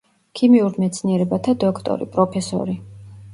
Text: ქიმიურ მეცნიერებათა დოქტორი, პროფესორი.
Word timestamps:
ქიმიურ 0.37 0.79
მეცნიერებათა 0.83 1.55
დოქტორი, 1.65 2.09
პროფესორი. 2.17 2.77